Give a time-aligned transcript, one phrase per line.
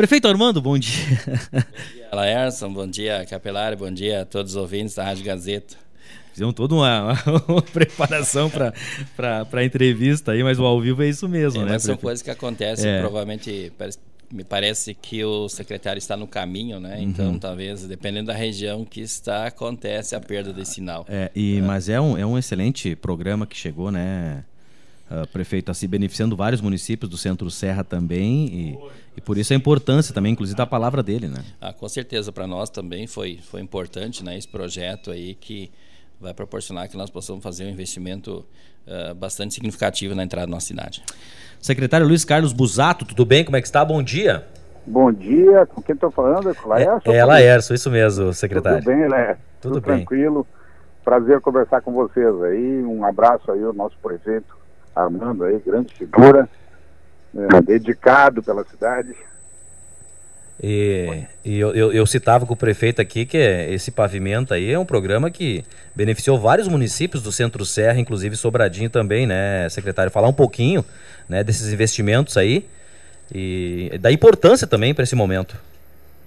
[0.00, 1.04] Prefeito Armando, bom dia.
[1.52, 1.60] Bom
[1.92, 5.76] dia, Laerson, bom dia, Capelário, bom dia a todos os ouvintes da Rádio Gazeta.
[6.32, 7.12] Fizemos toda uma,
[7.46, 8.72] uma preparação para
[9.52, 11.78] a entrevista aí, mas o ao vivo é isso mesmo, é, né?
[11.78, 13.00] são coisas que acontecem, é.
[13.00, 13.70] provavelmente
[14.32, 16.96] me parece que o secretário está no caminho, né?
[16.96, 17.02] Uhum.
[17.02, 21.04] Então, talvez, dependendo da região que está, acontece a perda desse sinal.
[21.10, 21.60] É, e, é.
[21.60, 24.44] Mas é um, é um excelente programa que chegou, né?
[25.10, 28.78] Uh, prefeito, está se beneficiando vários municípios do Centro-Serra também e,
[29.16, 31.42] e, por isso a importância também, inclusive, da palavra dele, né?
[31.60, 34.38] Ah, com certeza, para nós também foi, foi importante, né?
[34.38, 35.68] Esse projeto aí que
[36.20, 38.46] vai proporcionar que nós possamos fazer um investimento
[38.86, 41.02] uh, bastante significativo na entrada da nossa cidade.
[41.60, 43.44] Secretário Luiz Carlos Busato, tudo bem?
[43.44, 43.84] Como é que está?
[43.84, 44.46] Bom dia.
[44.86, 46.50] Bom dia, com quem estou falando?
[46.50, 47.12] É Laércio?
[47.12, 48.78] É, é Laércio, isso mesmo, secretário.
[48.78, 49.44] Tudo bem, Laércio?
[49.60, 49.96] Tudo, Tudo bem.
[49.96, 50.46] tranquilo.
[51.04, 52.84] Prazer conversar com vocês aí.
[52.84, 54.59] Um abraço aí ao nosso prefeito
[54.94, 56.48] Armando aí, grande figura,
[57.34, 59.14] é, dedicado pela cidade.
[60.62, 64.78] E, e eu, eu, eu, citava com o prefeito aqui que esse pavimento aí é
[64.78, 70.12] um programa que beneficiou vários municípios do Centro-Serra, inclusive Sobradinho também, né, secretário?
[70.12, 70.84] Falar um pouquinho
[71.26, 72.68] né, desses investimentos aí
[73.34, 75.56] e da importância também para esse momento.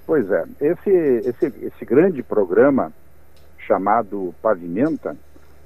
[0.07, 2.91] Pois é, esse, esse, esse grande programa
[3.59, 5.15] chamado Pavimenta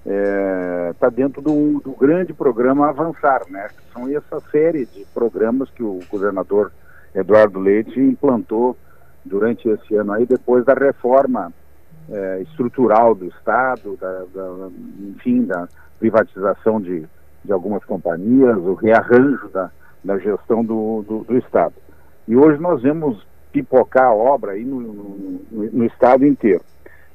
[0.07, 3.67] está é, tá dentro do, do grande programa Avançar, né?
[3.91, 6.71] São essa série de programas que o governador
[7.13, 8.77] Eduardo Leite implantou
[9.25, 11.51] durante esse ano aí, depois da reforma
[12.09, 14.69] é, estrutural do Estado, da, da,
[15.09, 15.67] enfim, da
[15.99, 17.05] privatização de,
[17.43, 19.69] de algumas companhias, o rearranjo da,
[20.01, 21.73] da gestão do, do, do Estado.
[22.25, 26.61] E hoje nós vemos pipocar a obra aí no, no, no Estado inteiro.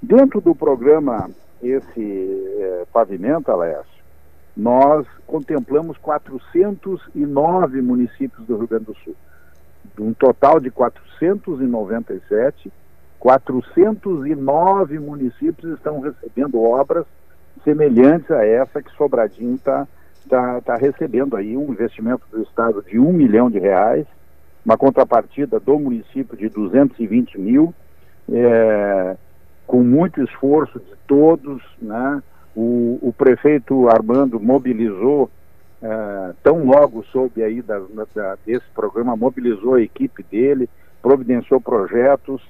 [0.03, 1.31] Dentro do programa
[1.63, 4.03] esse é, Pavimenta, Laércio,
[4.57, 9.17] nós contemplamos 409 municípios do Rio Grande do Sul.
[9.99, 12.73] Um total de 497,
[13.19, 17.07] 409 municípios estão recebendo obras
[17.65, 19.86] semelhantes a essa que Sobradinho está
[20.29, 24.07] tá, tá recebendo aí, um investimento do Estado de um milhão de reais,
[24.65, 27.75] uma contrapartida do município de 220 mil,
[28.33, 29.17] é,
[29.67, 32.23] com muito esforço de todos, né?
[32.55, 35.30] O, o prefeito Armando mobilizou
[35.83, 37.80] é, tão logo soube aí da,
[38.14, 40.68] da, desse programa, mobilizou a equipe dele,
[41.00, 42.42] providenciou projetos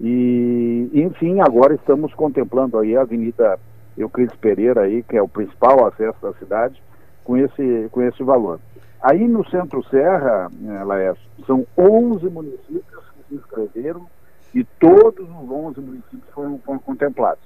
[0.00, 3.58] e, enfim, agora estamos contemplando aí a Avenida
[3.96, 6.82] Euclides Pereira aí, que é o principal acesso da cidade,
[7.22, 8.58] com esse, com esse valor.
[9.02, 14.06] Aí no Centro Serra, é, Laércio, são 11 municípios que se inscreveram
[14.54, 17.42] e todos os 11 municípios foram, foram contemplados.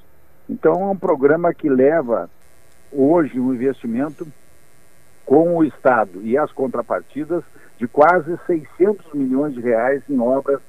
[0.48, 2.30] Então é um programa que leva
[2.92, 4.26] hoje um investimento
[5.24, 7.42] com o Estado e as contrapartidas
[7.78, 10.60] de quase 600 milhões de reais em obras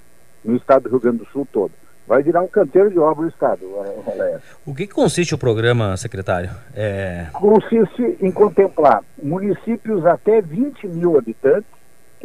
[0.43, 1.71] no estado do Rio Grande do Sul todo.
[2.07, 3.65] Vai virar um canteiro de obra no estado,
[4.05, 4.39] Roléia.
[4.63, 6.51] O que consiste o programa, secretário?
[6.75, 7.27] É...
[7.33, 11.69] Consiste em contemplar municípios até 20 mil habitantes,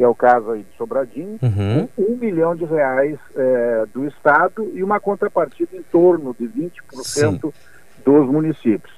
[0.01, 1.87] que é o caso aí de Sobradinho, uhum.
[1.95, 6.73] com um milhão de reais é, do Estado e uma contrapartida em torno de 20%
[7.03, 7.39] Sim.
[8.03, 8.91] dos municípios.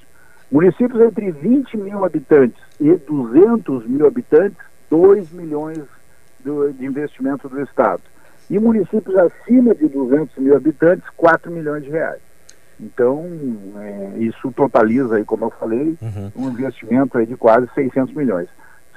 [0.49, 4.57] Municípios entre 20 mil habitantes e 200 mil habitantes,
[4.89, 5.83] 2 milhões
[6.39, 8.03] do, de investimento do Estado.
[8.49, 12.21] E municípios acima de 200 mil habitantes, 4 milhões de reais.
[12.79, 13.25] Então,
[13.77, 16.31] é, isso totaliza, aí, como eu falei, uhum.
[16.33, 18.47] um investimento aí de quase 600 milhões.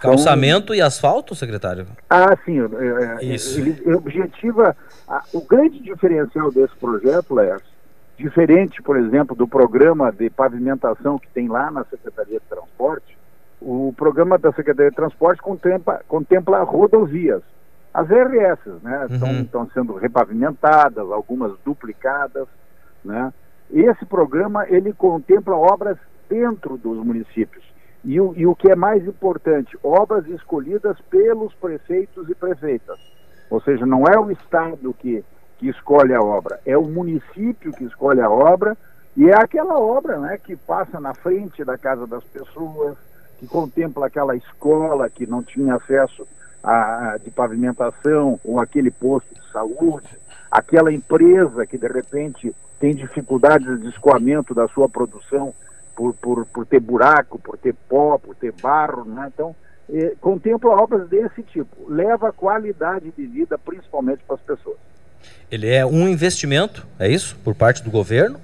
[0.01, 1.87] Calçamento e asfalto, secretário?
[2.09, 2.59] Ah, sim.
[2.61, 3.59] É, é isso.
[3.59, 4.77] Ele, ele objetiva.
[5.09, 7.57] A, o grande diferencial desse projeto, é
[8.17, 13.17] Diferente, por exemplo, do programa de pavimentação que tem lá na Secretaria de Transporte,
[13.61, 17.43] o programa da Secretaria de Transporte contempla, contempla rodovias.
[17.93, 19.43] As RS, né, uhum.
[19.43, 22.47] estão sendo repavimentadas, algumas duplicadas,
[23.05, 23.33] né?
[23.71, 27.65] Esse programa, ele contempla obras dentro dos municípios.
[28.07, 32.99] E o, e o que é mais importante, obras escolhidas pelos prefeitos e prefeitas.
[33.51, 35.23] Ou seja, não é o Estado que
[35.59, 38.77] que escolhe a obra, é o município que escolhe a obra
[39.17, 42.97] e é aquela obra né, que passa na frente da casa das pessoas,
[43.39, 46.27] que contempla aquela escola que não tinha acesso
[46.63, 50.19] a, de pavimentação ou aquele posto de saúde,
[50.51, 55.55] aquela empresa que de repente tem dificuldades de escoamento da sua produção
[55.97, 59.31] por, por, por ter buraco, por ter pó, por ter barro, né?
[59.33, 59.57] então
[59.91, 64.77] eh, contempla obras desse tipo, leva qualidade de vida principalmente para as pessoas.
[65.51, 67.37] Ele é um investimento, é isso?
[67.43, 68.39] Por parte do governo?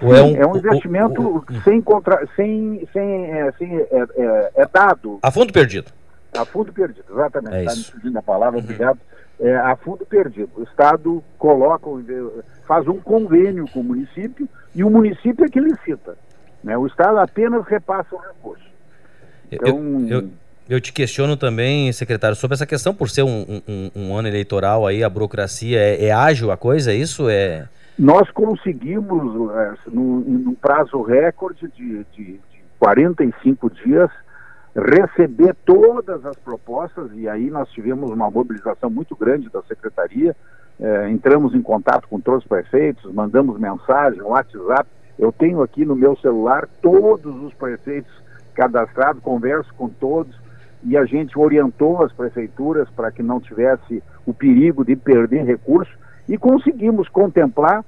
[0.00, 3.76] Sim, é, um, é um investimento o, o, o, sem, contra, sem, sem, é, sem
[3.76, 5.18] é, é, é, dado.
[5.22, 5.90] A fundo perdido.
[6.36, 7.56] A fundo perdido, exatamente.
[7.56, 8.64] É tá me pedindo a palavra, uhum.
[8.64, 8.98] obrigado.
[9.40, 10.50] é, a fundo perdido.
[10.56, 11.86] O Estado coloca,
[12.66, 16.18] faz um convênio com o município e o município é que licita.
[16.66, 16.76] Né?
[16.76, 18.66] O Estado apenas repassa o recurso.
[19.52, 19.78] Então,
[20.08, 20.30] eu, eu,
[20.68, 24.84] eu, te questiono também, secretário, sobre essa questão, por ser um, um, um ano eleitoral
[24.84, 27.30] aí, a burocracia é, é, ágil a coisa, é isso?
[27.30, 27.68] É...
[27.96, 32.40] Nós conseguimos, é, num, num prazo recorde de, de, de
[32.80, 34.10] 45 dias,
[34.74, 40.34] receber todas as propostas e aí nós tivemos uma mobilização muito grande da secretaria,
[40.80, 44.90] é, entramos em contato com todos os prefeitos, mandamos mensagem, WhatsApp.
[45.18, 48.12] Eu tenho aqui no meu celular todos os prefeitos
[48.54, 50.34] cadastrados, converso com todos
[50.82, 55.94] e a gente orientou as prefeituras para que não tivesse o perigo de perder recursos
[56.28, 57.84] e conseguimos contemplar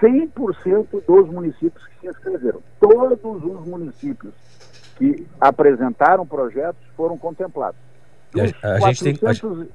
[0.00, 2.60] 100% dos municípios que se inscreveram.
[2.80, 4.32] Todos os municípios
[4.96, 7.78] que apresentaram projetos foram contemplados.
[8.32, 9.68] Dos, a, a 400, tem...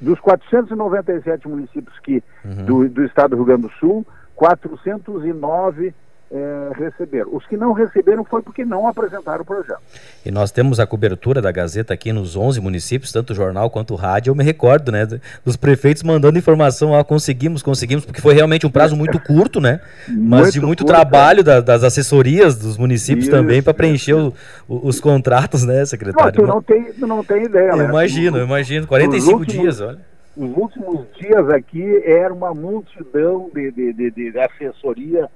[0.00, 2.64] dos 497 municípios que, uhum.
[2.64, 4.06] do, do estado do Rio Grande do Sul,
[4.36, 5.94] 409
[6.34, 7.28] é, receberam.
[7.32, 9.78] Os que não receberam foi porque não apresentaram o projeto.
[10.26, 13.94] E nós temos a cobertura da Gazeta aqui nos 11 municípios, tanto o jornal quanto
[13.94, 14.32] o rádio.
[14.32, 15.06] Eu me recordo, né,
[15.44, 19.80] dos prefeitos mandando informação, ó, conseguimos, conseguimos, porque foi realmente um prazo muito curto, né,
[20.08, 21.44] mas muito de muito curto, trabalho é.
[21.44, 24.34] da, das assessorias dos municípios isso, também para preencher o,
[24.66, 26.42] o, os contratos, né, secretário?
[26.42, 27.70] Não, tu não tem, tu não tem ideia.
[27.70, 27.84] Eu né?
[27.84, 28.88] imagino, eu imagino.
[28.88, 29.98] 45 últimos, dias, olha.
[30.36, 35.30] Os últimos dias aqui era uma multidão de, de, de, de assessoria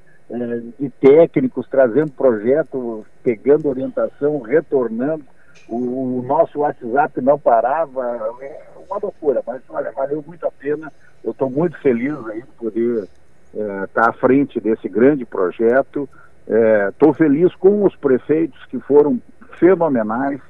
[0.79, 5.25] de técnicos trazendo projeto, pegando orientação, retornando.
[5.69, 10.93] O, nosso WhatsApp não parava, é uma loucura, mas olha, valeu muito a pena.
[11.25, 13.09] Eu estou muito feliz aí de poder
[13.53, 16.09] estar é, tá à frente desse grande projeto.
[16.89, 19.21] Estou é, feliz com os prefeitos que foram
[19.59, 20.41] fenomenais,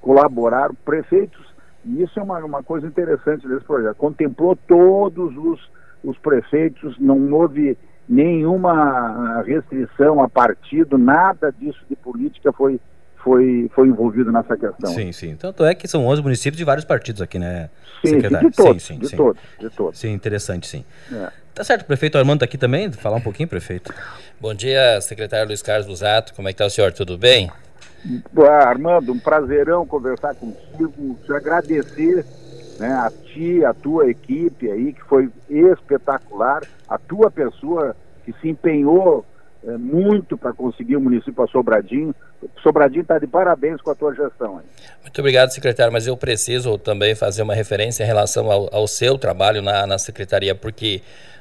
[0.00, 1.54] colaboraram, prefeitos,
[1.84, 5.70] e isso é uma, uma coisa interessante desse projeto, contemplou todos os,
[6.02, 7.76] os prefeitos, não houve
[8.08, 12.80] nenhuma restrição a partido, nada disso de política foi,
[13.16, 14.92] foi, foi envolvido nessa questão.
[14.92, 15.36] Sim, sim.
[15.36, 17.70] Tanto é que são 11 municípios de vários partidos aqui, né,
[18.04, 18.50] sim, secretário?
[18.50, 19.16] de todos, sim, sim, de sim.
[19.16, 19.98] todos, de todos.
[19.98, 20.84] Sim, interessante, sim.
[21.12, 21.30] É.
[21.54, 23.92] Tá certo, o prefeito Armando está aqui também, falar um pouquinho, prefeito.
[24.40, 27.50] Bom dia, secretário Luiz Carlos Busato, como é que está o senhor, tudo bem?
[28.36, 32.26] Ah, Armando, um prazerão conversar contigo, te agradecer
[32.78, 37.94] né, a ti, a tua equipe aí, que foi espetacular, a tua pessoa
[38.24, 39.24] que se empenhou
[39.66, 42.14] é, muito para conseguir o município a Sobradinho.
[42.62, 44.58] Sobradinho está de parabéns com a tua gestão.
[44.58, 44.64] Aí.
[45.02, 49.16] Muito obrigado, secretário, mas eu preciso também fazer uma referência em relação ao, ao seu
[49.16, 51.00] trabalho na, na secretaria, porque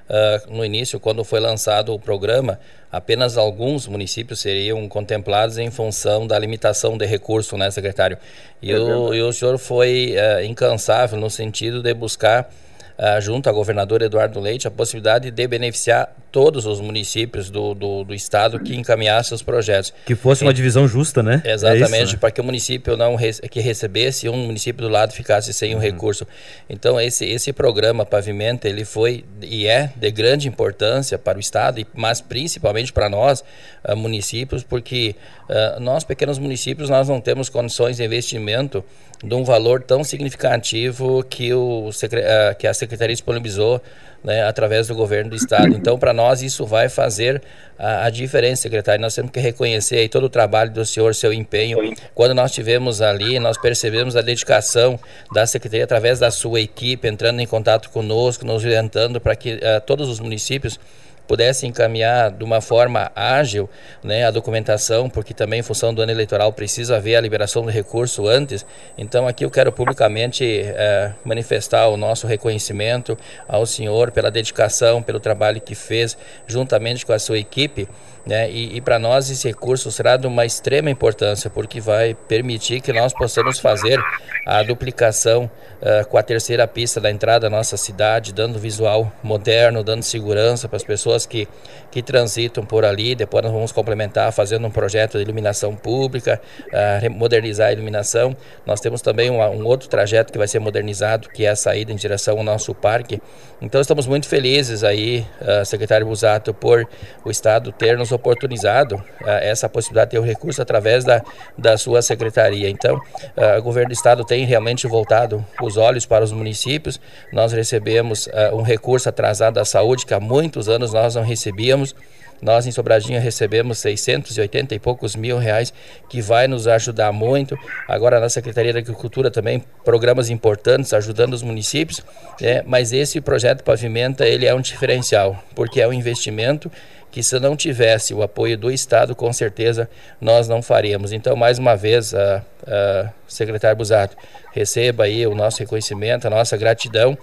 [0.09, 2.59] uh, no início, quando foi lançado o programa,
[2.91, 8.17] apenas alguns municípios seriam contemplados em função da limitação de recurso, né, secretário?
[8.61, 12.49] E, é o, e o senhor foi uh, incansável no sentido de buscar
[12.97, 18.03] uh, junto ao governador Eduardo Leite, a possibilidade de beneficiar todos os municípios do, do,
[18.03, 19.93] do estado que encaminhassem os projetos.
[20.03, 21.43] Que fosse uma divisão justa, né?
[21.45, 22.19] Exatamente, é isso, né?
[22.19, 23.15] para que o município não
[23.51, 25.77] que recebesse um município do lado ficasse sem uhum.
[25.77, 26.25] um recurso.
[26.67, 31.85] Então esse esse programa Pavimenta ele foi e é de grande importância para o estado,
[31.93, 33.43] mas principalmente para nós
[33.87, 35.15] uh, municípios, porque
[35.47, 38.83] uh, nós pequenos municípios nós não temos condições de investimento
[39.23, 43.79] de um valor tão significativo que, o, uh, que a Secretaria disponibilizou
[44.23, 45.75] né, através do governo do Estado.
[45.75, 47.41] Então, para nós, isso vai fazer
[47.77, 49.01] a, a, diferença, secretário.
[49.01, 51.77] Nós temos que reconhecer aí todo o trabalho do senhor, seu empenho.
[52.15, 54.99] Quando nós tivemos ali, nós percebemos a dedicação
[55.33, 59.81] da Secretaria através da sua equipe, entrando em contato conosco, nos orientando para que uh,
[59.85, 60.79] todos os municípios
[61.27, 63.69] pudesse encaminhar de uma forma ágil
[64.03, 67.69] né, a documentação, porque também em função do ano eleitoral precisa haver a liberação do
[67.69, 68.65] recurso antes.
[68.97, 75.19] Então aqui eu quero publicamente é, manifestar o nosso reconhecimento ao senhor pela dedicação, pelo
[75.19, 77.87] trabalho que fez juntamente com a sua equipe.
[78.25, 78.49] Né?
[78.49, 82.93] E, e para nós esse recurso será de uma extrema importância, porque vai permitir que
[82.93, 83.99] nós possamos fazer
[84.45, 85.49] a duplicação
[85.81, 90.69] uh, com a terceira pista da entrada da nossa cidade, dando visual moderno, dando segurança
[90.69, 91.47] para as pessoas que,
[91.91, 93.13] que transitam por ali.
[93.13, 98.35] Depois nós vamos complementar fazendo um projeto de iluminação pública, uh, modernizar a iluminação.
[98.65, 101.91] Nós temos também uma, um outro trajeto que vai ser modernizado, que é a saída
[101.91, 103.21] em direção ao nosso parque.
[103.61, 106.87] Então estamos muito felizes aí, uh, secretário Busato, por
[107.25, 111.21] o Estado ter nos oportunizado uh, essa possibilidade de ter o recurso através da,
[111.57, 112.69] da sua secretaria.
[112.69, 116.99] Então, uh, o governo do Estado tem realmente voltado os olhos para os municípios.
[117.31, 121.95] Nós recebemos uh, um recurso atrasado da saúde que há muitos anos nós não recebíamos
[122.43, 125.73] Nós em Sobradinho recebemos 680 e poucos mil reais
[126.09, 127.57] que vai nos ajudar muito.
[127.87, 132.03] Agora na Secretaria da Agricultura também programas importantes ajudando os municípios,
[132.41, 132.61] né?
[132.65, 136.69] mas esse projeto Pavimenta ele é um diferencial, porque é um investimento
[137.09, 139.87] que se não tivesse o apoio do Estado, com certeza
[140.19, 141.13] nós não faríamos.
[141.13, 144.17] Então, mais uma vez, a, a secretário Busato,
[144.51, 147.15] receba aí o nosso reconhecimento, a nossa gratidão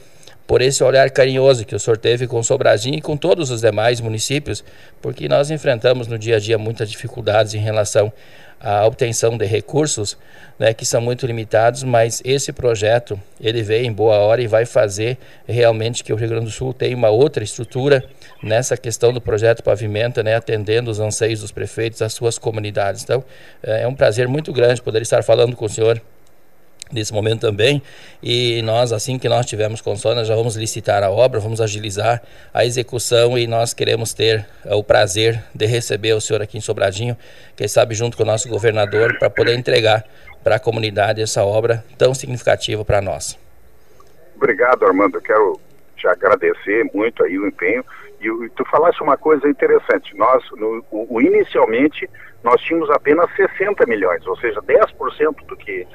[0.46, 4.00] por esse olhar carinhoso que o senhor teve com Sobradinho e com todos os demais
[4.00, 4.64] municípios,
[5.00, 8.12] porque nós enfrentamos no dia a dia muitas dificuldades em relação
[8.60, 10.18] à obtenção de recursos,
[10.58, 14.66] né, que são muito limitados, mas esse projeto ele veio em boa hora e vai
[14.66, 15.16] fazer
[15.48, 18.04] realmente que o Rio Grande do Sul tenha uma outra estrutura
[18.42, 23.02] nessa questão do projeto Pavimenta, né, atendendo os anseios dos prefeitos, as suas comunidades.
[23.02, 23.24] Então,
[23.62, 26.02] é um prazer muito grande poder estar falando com o senhor
[26.92, 27.82] nesse momento também.
[28.22, 32.64] E nós, assim que nós tivermos condições, já vamos licitar a obra, vamos agilizar a
[32.64, 37.16] execução e nós queremos ter uh, o prazer de receber o senhor aqui em Sobradinho,
[37.56, 40.04] quem sabe junto com o nosso governador, para poder entregar
[40.42, 43.38] para a comunidade essa obra tão significativa para nós.
[44.36, 45.18] Obrigado, Armando.
[45.18, 45.60] Eu quero
[45.96, 47.84] te agradecer muito aí o empenho.
[48.20, 50.16] E, e tu falaste uma coisa interessante.
[50.16, 52.08] Nós, no, o, inicialmente,
[52.42, 55.86] nós tínhamos apenas 60 milhões, ou seja, 10% do que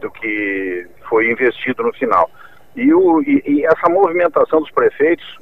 [0.00, 2.30] do que foi investido no final.
[2.74, 5.38] E, o, e, e essa movimentação dos prefeitos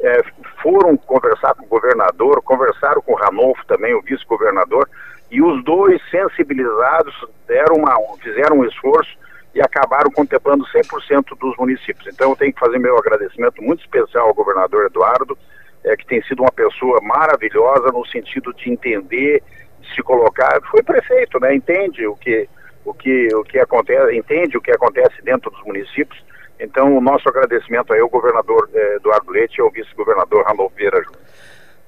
[0.00, 0.22] é,
[0.62, 4.88] foram conversar com o governador, conversaram com o Ranolfo também, o vice-governador,
[5.30, 7.14] e os dois sensibilizados
[7.46, 9.16] deram uma, fizeram um esforço
[9.54, 12.06] e acabaram contemplando 100% dos municípios.
[12.12, 15.38] Então eu tenho que fazer meu agradecimento muito especial ao governador Eduardo,
[15.84, 19.42] é, que tem sido uma pessoa maravilhosa no sentido de entender,
[19.80, 20.60] de se colocar.
[20.70, 21.54] Foi prefeito, né?
[21.54, 22.48] Entende o que
[22.84, 26.22] o que, o que acontece, entende o que acontece dentro dos municípios.
[26.60, 31.02] Então, o nosso agradecimento aí ao governador eh, Eduardo Leite e ao vice-governador Randolfo Vieira
[31.02, 31.20] Júnior.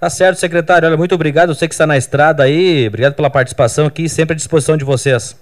[0.00, 0.88] Tá certo, secretário.
[0.88, 1.54] Olha, muito obrigado.
[1.54, 5.40] Você que está na estrada aí, obrigado pela participação aqui, sempre à disposição de vocês.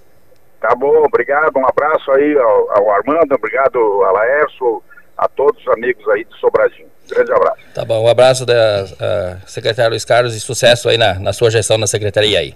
[0.61, 1.57] Tá bom, obrigado.
[1.57, 4.81] Um abraço aí ao, ao Armando, obrigado a Laércio,
[5.17, 6.87] a todos os amigos aí de Sobradinho.
[7.09, 7.61] Grande abraço.
[7.73, 11.77] Tá bom, um abraço da secretário Luiz Carlos e sucesso aí na, na sua gestão
[11.77, 12.55] na secretaria aí.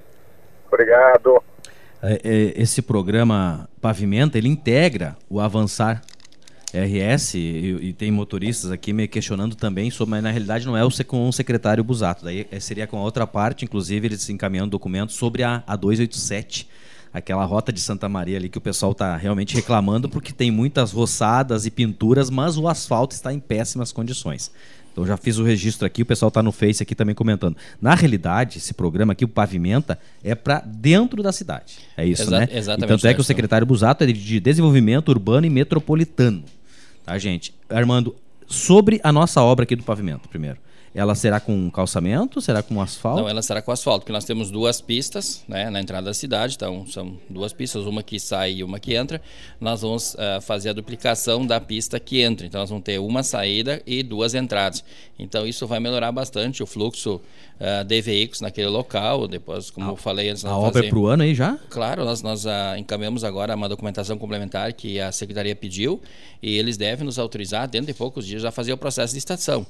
[0.71, 1.43] Obrigado.
[2.01, 6.01] É, é, esse programa Pavimenta, ele integra o Avançar
[6.73, 7.39] RS e,
[7.81, 11.27] e, tem motoristas aqui me questionando também sobre, mas na realidade não é o, com
[11.27, 15.43] o secretário Busato, daí é, seria com a outra parte, inclusive eles encaminhando documentos sobre
[15.43, 16.69] a, a 287,
[17.11, 20.91] aquela rota de Santa Maria ali que o pessoal está realmente reclamando porque tem muitas
[20.91, 24.51] roçadas e pinturas, mas o asfalto está em péssimas condições.
[24.99, 27.55] Então já fiz o registro aqui, o pessoal está no Face aqui também comentando.
[27.81, 31.77] Na realidade, esse programa aqui, o Pavimenta, é para dentro da cidade.
[31.95, 32.49] É isso, Exa né?
[32.51, 32.89] Exatamente.
[32.89, 36.43] Tanto é que o secretário Busato é de Desenvolvimento Urbano e Metropolitano.
[37.05, 37.53] Tá, gente?
[37.69, 38.13] Armando,
[38.49, 40.57] sobre a nossa obra aqui do Pavimento, primeiro.
[40.93, 42.41] Ela será com calçamento?
[42.41, 43.21] Será com asfalto?
[43.21, 46.55] Não, ela será com asfalto, porque nós temos duas pistas né, na entrada da cidade,
[46.55, 49.21] então são duas pistas, uma que sai e uma que entra.
[49.61, 53.21] Nós vamos uh, fazer a duplicação da pista que entra, então nós vamos ter uma
[53.21, 54.83] saída e duas entradas.
[55.17, 57.21] Então isso vai melhorar bastante o fluxo
[57.59, 59.27] uh, de veículos naquele local.
[59.27, 61.57] Depois, como a, eu falei antes, a obra é para o ano aí já?
[61.69, 66.01] Claro, nós, nós uh, encaminhamos agora uma documentação complementar que a secretaria pediu
[66.41, 69.65] e eles devem nos autorizar dentro de poucos dias já fazer o processo de estação.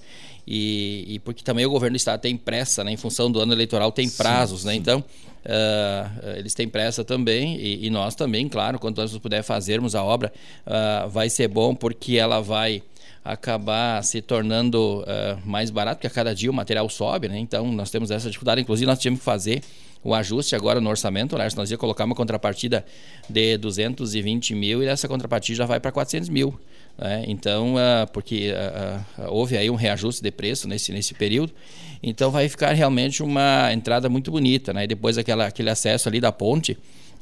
[0.47, 2.91] E, e porque também o governo do estado tem pressa, né?
[2.91, 4.75] Em função do ano eleitoral tem prazos, sim, né?
[4.75, 9.93] Então, uh, eles têm pressa também e, e, nós também, claro, quanto antes puder fazermos
[9.95, 10.31] a obra,
[10.65, 12.81] uh, vai ser bom porque ela vai
[13.23, 17.37] acabar se tornando uh, mais barato, porque a cada dia o material sobe, né?
[17.37, 18.61] Então, nós temos essa dificuldade.
[18.61, 19.61] Inclusive, nós tínhamos que fazer
[20.03, 21.47] o ajuste agora no orçamento, né?
[21.55, 22.85] nós ia colocar uma contrapartida
[23.29, 26.57] de 220 mil e essa contrapartida já vai para 400 mil.
[26.99, 27.23] Né?
[27.27, 31.53] Então, uh, porque uh, uh, houve aí um reajuste de preço nesse, nesse período,
[32.03, 34.73] então vai ficar realmente uma entrada muito bonita.
[34.73, 34.83] Né?
[34.83, 36.77] E depois aquela, aquele acesso ali da ponte,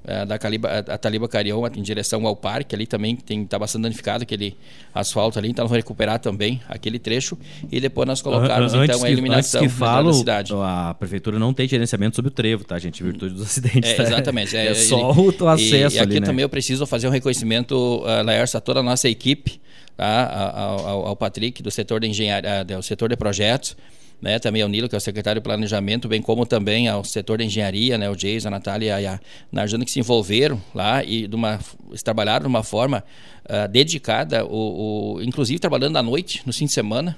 [0.05, 3.83] é, da Caliba, a Taliba Carion em direção ao parque, ali também tem está bastante
[3.83, 4.55] danificado aquele
[4.93, 7.37] asfalto ali, então nós vamos recuperar também aquele trecho
[7.71, 10.53] e depois nós colocarmos antes então a iluminação que falo, da cidade.
[10.55, 13.01] A prefeitura não tem gerenciamento sobre o trevo, tá, gente?
[13.01, 13.91] Em virtude dos acidentes.
[13.91, 14.03] É, tá?
[14.03, 14.55] Exatamente.
[14.55, 16.25] É, é só ele, o acesso e, e aqui ali, né?
[16.25, 19.59] também eu preciso fazer um reconhecimento, uh, Laércio, a toda a nossa equipe,
[19.97, 20.53] tá?
[20.55, 23.75] ao, ao, ao Patrick, do setor de engenharia, uh, do setor de projetos,
[24.21, 27.37] né, também ao Nilo, que é o secretário de Planejamento, bem como também ao setor
[27.37, 29.19] da engenharia, né, o Jason, a Natália e a
[29.51, 31.59] Narjana, que se envolveram lá e de uma,
[32.03, 33.03] trabalharam de uma forma
[33.45, 37.15] uh, dedicada, o, o, inclusive trabalhando à noite, no fim de semana,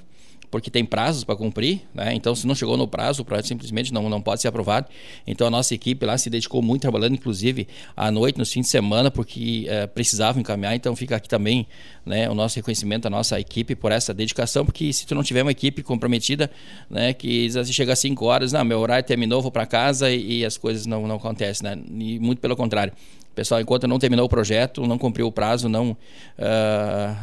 [0.49, 2.13] porque tem prazos para cumprir, né?
[2.13, 4.87] Então, se não chegou no prazo, o projeto simplesmente não, não pode ser aprovado.
[5.27, 8.69] Então, a nossa equipe lá se dedicou muito trabalhando, inclusive à noite, nos fins de
[8.69, 10.75] semana, porque é, precisavam encaminhar.
[10.75, 11.67] Então, fica aqui também
[12.05, 15.43] né, o nosso reconhecimento à nossa equipe por essa dedicação, porque se tu não tiver
[15.43, 16.49] uma equipe comprometida,
[16.89, 20.39] né, que vezes chega às 5 horas, não, meu horário terminou, vou para casa e,
[20.39, 21.81] e, as coisas não, não acontecem, né?
[21.99, 22.93] E muito pelo contrário
[23.35, 25.97] pessoal, enquanto não terminou o projeto, não cumpriu o prazo, não, uh,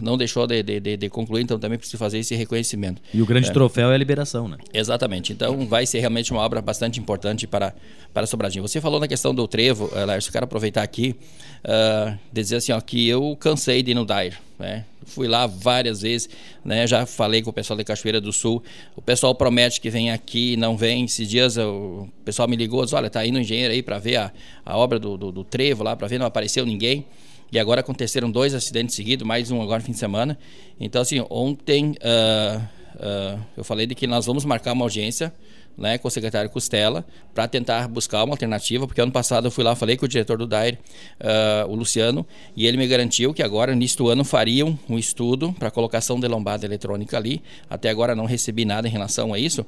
[0.00, 3.02] não deixou de, de, de, concluir, então também precisa fazer esse reconhecimento.
[3.12, 3.52] E o grande é.
[3.52, 4.56] troféu é a liberação, né?
[4.72, 5.32] Exatamente.
[5.32, 7.74] Então vai ser realmente uma obra bastante importante para,
[8.14, 8.66] para Sobradinho.
[8.66, 11.14] Você falou na questão do trevo, uh, Lércio, eu quero aproveitar aqui,
[11.64, 14.84] uh, dizer assim, ó, que eu cansei de ir no Dair, né?
[15.06, 16.28] Fui lá várias vezes,
[16.64, 16.86] né?
[16.86, 18.62] Já falei com o pessoal da Cachoeira do Sul.
[18.94, 21.04] O pessoal promete que vem aqui, não vem.
[21.04, 24.16] Esses dias o pessoal me ligou, disse, olha, tá indo um engenheiro aí para ver
[24.16, 24.32] a,
[24.64, 27.06] a obra do, do, do trevo lá, para ver, não apareceu ninguém.
[27.50, 30.36] E agora aconteceram dois acidentes seguidos, mais um agora no fim de semana.
[30.80, 32.60] Então, assim, ontem uh,
[32.96, 35.32] uh, eu falei de que nós vamos marcar uma audiência
[35.76, 37.04] né, com o secretário Costela
[37.34, 40.38] para tentar buscar uma alternativa, porque ano passado eu fui lá, falei com o diretor
[40.38, 40.78] do DAIR,
[41.20, 45.70] uh, o Luciano, e ele me garantiu que agora, neste ano, fariam um estudo para
[45.70, 47.42] colocação de lombada eletrônica ali.
[47.68, 49.64] Até agora não recebi nada em relação a isso.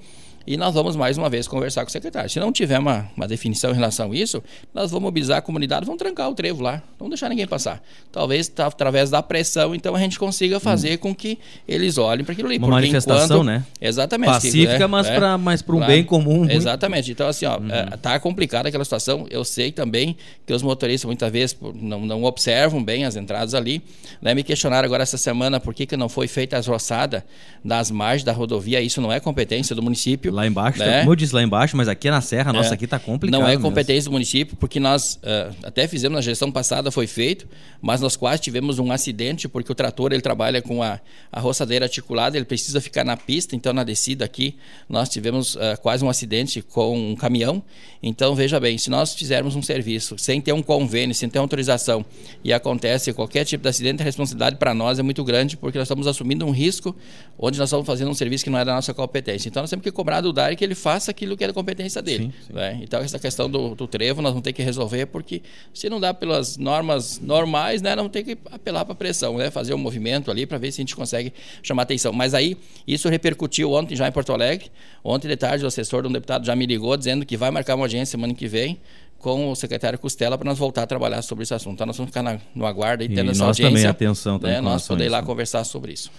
[0.51, 2.31] E nós vamos mais uma vez conversar com o secretário.
[2.31, 5.85] Se não tiver uma, uma definição em relação a isso, nós vamos mobilizar a comunidade,
[5.85, 7.83] vamos trancar o trevo lá, não deixar ninguém passar.
[8.11, 10.99] Talvez tá, através da pressão, então a gente consiga fazer hum.
[10.99, 11.39] com que
[11.69, 12.57] eles olhem para aquilo ali.
[12.57, 13.65] Uma manifestação, enquanto, né?
[13.79, 14.31] Exatamente.
[14.31, 16.39] Pacífica, que, é, mas é, para um bem comum.
[16.39, 16.53] Muito...
[16.53, 17.11] Exatamente.
[17.11, 17.71] Então, assim, ó, uhum.
[17.71, 19.27] é, tá complicada aquela situação.
[19.31, 23.83] Eu sei também que os motoristas muitas vezes não, não observam bem as entradas ali.
[24.21, 24.35] Né?
[24.35, 27.23] Me questionaram agora essa semana por que, que não foi feita as roçadas
[27.65, 28.81] das margens da rodovia.
[28.81, 30.33] Isso não é competência do município.
[30.33, 31.01] Lá embaixo, né?
[31.01, 32.75] como eu disse lá embaixo, mas aqui na Serra, nossa, é.
[32.75, 33.41] aqui está complicado.
[33.41, 34.11] Não é competência mesmo.
[34.11, 37.47] do município, porque nós uh, até fizemos na gestão passada, foi feito,
[37.81, 41.01] mas nós quase tivemos um acidente, porque o trator ele trabalha com a,
[41.31, 44.57] a roçadeira articulada, ele precisa ficar na pista, então na descida aqui
[44.89, 47.63] nós tivemos uh, quase um acidente com um caminhão.
[48.03, 52.05] Então veja bem, se nós fizermos um serviço sem ter um convênio, sem ter autorização
[52.45, 55.87] e acontece qualquer tipo de acidente, a responsabilidade para nós é muito grande, porque nós
[55.87, 56.95] estamos assumindo um risco
[57.39, 59.49] onde nós estamos fazendo um serviço que não é da nossa competência.
[59.49, 62.03] Então nós temos que cobrar do DARE que ele faça aquilo que é da competência
[62.03, 62.25] dele.
[62.25, 62.53] Sim, sim.
[62.53, 62.81] Né?
[62.83, 65.41] Então, essa questão do, do, trevo nós vamos ter que resolver, porque
[65.73, 69.39] se não dá pelas normas normais, né, nós vamos ter que apelar para a pressão,
[69.39, 69.51] né?
[69.51, 72.13] fazer um movimento ali para ver se a gente consegue chamar atenção.
[72.13, 74.71] Mas aí, isso repercutiu ontem já em Porto Alegre.
[75.03, 77.85] Ontem de tarde, assessor de um deputado já me ligou dizendo que vai marcar uma
[77.85, 78.81] audiência semana que vem
[79.19, 81.75] com o secretário Costela para nós voltar a trabalhar sobre esse assunto.
[81.75, 83.71] Então, nós vamos ficar na, no aguardo e tendo essa nós audiência.
[83.71, 86.11] também atenção também né, nós poder ir lá conversar sobre isso.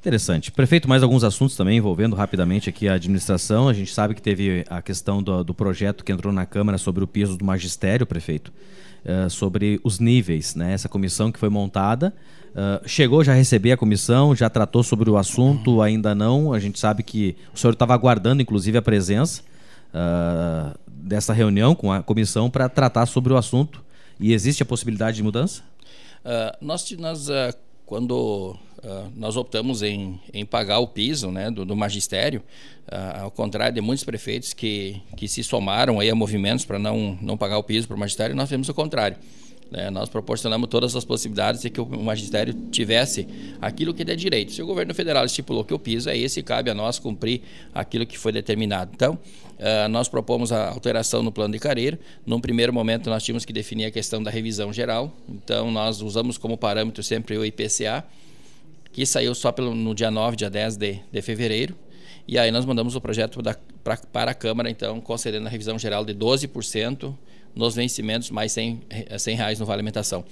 [0.00, 0.52] Interessante.
[0.52, 3.68] Prefeito, mais alguns assuntos também envolvendo rapidamente aqui a administração.
[3.68, 7.02] A gente sabe que teve a questão do, do projeto que entrou na Câmara sobre
[7.02, 8.52] o piso do magistério, prefeito,
[9.04, 10.72] uh, sobre os níveis, né?
[10.72, 12.14] Essa comissão que foi montada.
[12.58, 16.52] Uh, chegou já a receber a comissão, já tratou sobre o assunto, ainda não.
[16.52, 19.42] A gente sabe que o senhor estava aguardando, inclusive, a presença
[19.94, 23.84] uh, dessa reunião com a comissão para tratar sobre o assunto.
[24.18, 25.62] E existe a possibilidade de mudança?
[26.60, 27.28] nós, nós
[27.86, 32.40] quando Uh, nós optamos em, em pagar o piso né, do, do magistério,
[32.86, 37.18] uh, ao contrário de muitos prefeitos que, que se somaram aí a movimentos para não,
[37.20, 39.16] não pagar o piso para o magistério, nós fizemos o contrário.
[39.70, 39.90] Né?
[39.90, 43.28] Nós proporcionamos todas as possibilidades de que o magistério tivesse
[43.60, 44.52] aquilo que é direito.
[44.52, 47.42] Se o governo federal estipulou que o piso é esse, cabe a nós cumprir
[47.74, 48.90] aquilo que foi determinado.
[48.94, 51.98] Então, uh, nós propomos a alteração no plano de carreira.
[52.24, 55.14] Num primeiro momento, nós tínhamos que definir a questão da revisão geral.
[55.28, 58.04] Então, nós usamos como parâmetro sempre o IPCA
[58.98, 61.76] que saiu só pelo, no dia 9, dia 10 de, de fevereiro.
[62.26, 65.78] E aí nós mandamos o projeto da, pra, para a Câmara, então, concedendo a revisão
[65.78, 67.14] geral de 12%
[67.58, 68.80] nos vencimentos, mais 100,
[69.18, 70.24] 100 reais no Vale Alimentação.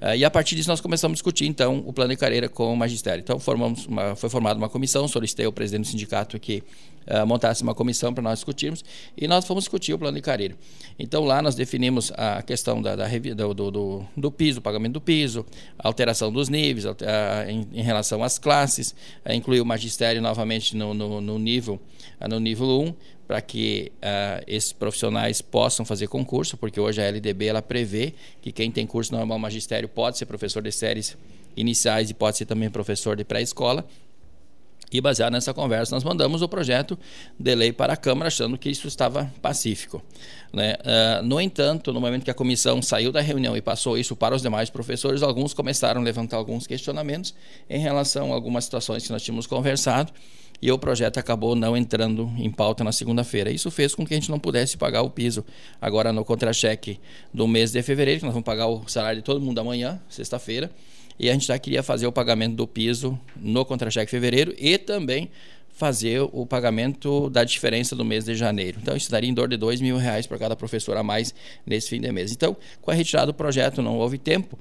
[0.00, 2.70] Uh, e a partir disso nós começamos a discutir, então, o plano de carreira com
[2.70, 3.22] o magistério.
[3.22, 6.62] Então, formamos uma, foi formada uma comissão, solicitei ao presidente do sindicato que
[7.06, 8.84] uh, montasse uma comissão para nós discutirmos,
[9.16, 10.54] e nós fomos discutir o plano de carreira.
[10.98, 15.46] Então, lá nós definimos a questão da, da do, do, do, piso, pagamento do piso,
[15.78, 16.84] alteração dos níveis,
[17.48, 18.94] em, em, relação às classes,
[19.30, 21.80] incluir o magistério novamente no, no, no nível,
[22.28, 22.94] no nível 1,
[23.26, 28.52] para que uh, esses profissionais possam fazer concurso, porque hoje a LDB ela prevê que
[28.52, 31.16] quem tem curso normal magistério pode ser professor de séries
[31.56, 33.84] iniciais e pode ser também professor de pré-escola.
[34.92, 36.96] E baseado nessa conversa, nós mandamos o projeto
[37.36, 40.00] de lei para a Câmara, achando que isso estava pacífico.
[40.52, 40.74] Né?
[40.74, 44.36] Uh, no entanto, no momento que a comissão saiu da reunião e passou isso para
[44.36, 47.34] os demais professores, alguns começaram a levantar alguns questionamentos
[47.68, 50.12] em relação a algumas situações que nós tínhamos conversado
[50.60, 53.50] e o projeto acabou não entrando em pauta na segunda-feira.
[53.50, 55.44] Isso fez com que a gente não pudesse pagar o piso
[55.80, 56.98] agora no contra-cheque
[57.32, 60.70] do mês de fevereiro, que nós vamos pagar o salário de todo mundo amanhã, sexta-feira,
[61.18, 65.30] e a gente já queria fazer o pagamento do piso no contra-cheque fevereiro e também
[65.76, 68.78] fazer o pagamento da diferença do mês de janeiro.
[68.80, 71.34] Então, isso daria em dor de dois mil reais para cada professor a mais
[71.66, 72.32] nesse fim de mês.
[72.32, 74.58] Então, com a retirada do projeto, não houve tempo.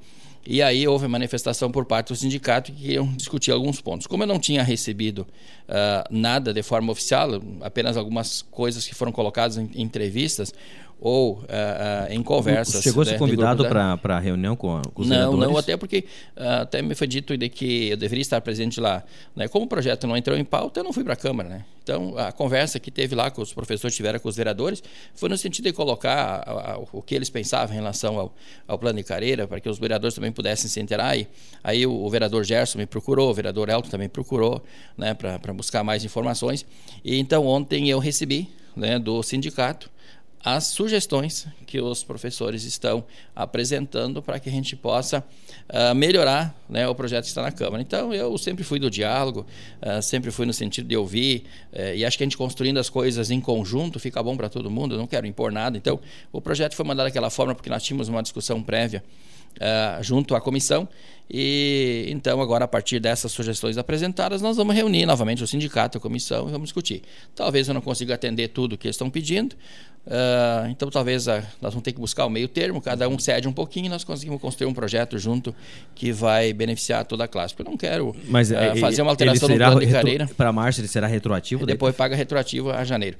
[0.48, 4.06] E aí houve manifestação por parte do sindicato que iam discutir alguns pontos.
[4.06, 9.12] Como eu não tinha recebido uh, nada de forma oficial, apenas algumas coisas que foram
[9.12, 10.54] colocadas em entrevistas,
[11.00, 12.82] ou uh, uh, em conversas.
[12.82, 15.50] Chegou a ser né, convidado para a reunião com, com os Não, vereadores?
[15.50, 16.06] não, até porque
[16.36, 19.04] uh, até me foi dito de que eu deveria estar presente lá.
[19.36, 19.48] Né?
[19.48, 21.50] Como o projeto não entrou em pauta, eu não fui para a Câmara.
[21.50, 21.66] Né?
[21.84, 24.82] Então, a conversa que teve lá com os professores, tiveram com os vereadores,
[25.14, 28.36] foi no sentido de colocar a, a, o que eles pensavam em relação ao,
[28.68, 31.16] ao, plano de carreira, para que os vereadores também pudessem se inteirar.
[31.16, 31.28] E,
[31.64, 34.64] aí o, o, vereador Gerson me procurou, o vereador Elton também procurou,
[34.98, 36.66] né, para buscar mais informações.
[37.04, 39.90] E então, ontem eu recebi né, do sindicato
[40.46, 43.04] as sugestões que os professores estão
[43.36, 45.26] apresentando para que a gente possa
[45.68, 47.82] uh, melhorar né, o projeto que está na Câmara.
[47.82, 49.44] Então, eu sempre fui do diálogo,
[49.82, 52.90] uh, sempre fui no sentido de ouvir, uh, e acho que a gente construindo as
[52.90, 55.80] coisas em conjunto fica bom para todo mundo, eu não quero impor nada.
[55.80, 56.00] Então,
[56.32, 59.04] o projeto foi mandado daquela forma porque nós tínhamos uma discussão prévia
[59.56, 60.88] Uh, junto à comissão.
[61.30, 66.02] E então, agora, a partir dessas sugestões apresentadas, nós vamos reunir novamente o sindicato, a
[66.02, 67.02] comissão e vamos discutir.
[67.34, 69.56] Talvez eu não consiga atender tudo que eles estão pedindo,
[70.06, 73.48] Uh, então, talvez uh, nós vamos ter que buscar o meio termo, cada um cede
[73.48, 75.54] um pouquinho e nós conseguimos construir um projeto junto
[75.96, 77.56] que vai beneficiar toda a classe.
[77.56, 80.30] Porque eu não quero Mas, uh, fazer uma alteração no plano de carreira.
[80.38, 81.64] Para março ele será retroativo?
[81.64, 83.18] E depois paga retroativo a janeiro.